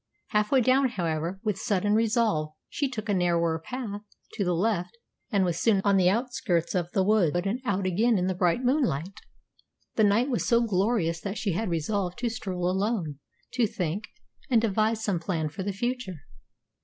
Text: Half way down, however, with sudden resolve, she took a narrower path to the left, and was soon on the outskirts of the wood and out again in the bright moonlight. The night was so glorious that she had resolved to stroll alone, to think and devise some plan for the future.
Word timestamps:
Half 0.29 0.51
way 0.51 0.61
down, 0.61 0.89
however, 0.89 1.39
with 1.43 1.59
sudden 1.59 1.93
resolve, 1.93 2.53
she 2.69 2.89
took 2.89 3.07
a 3.07 3.13
narrower 3.13 3.59
path 3.63 4.01
to 4.33 4.43
the 4.43 4.55
left, 4.55 4.97
and 5.29 5.45
was 5.45 5.59
soon 5.59 5.79
on 5.85 5.95
the 5.95 6.09
outskirts 6.09 6.73
of 6.73 6.91
the 6.93 7.03
wood 7.03 7.35
and 7.45 7.61
out 7.65 7.85
again 7.85 8.17
in 8.17 8.25
the 8.25 8.33
bright 8.33 8.63
moonlight. 8.63 9.19
The 9.97 10.03
night 10.03 10.27
was 10.31 10.43
so 10.43 10.61
glorious 10.65 11.21
that 11.21 11.37
she 11.37 11.51
had 11.51 11.69
resolved 11.69 12.17
to 12.17 12.29
stroll 12.29 12.67
alone, 12.67 13.19
to 13.53 13.67
think 13.67 14.05
and 14.49 14.59
devise 14.59 15.03
some 15.03 15.19
plan 15.19 15.49
for 15.49 15.61
the 15.61 15.71
future. 15.71 16.21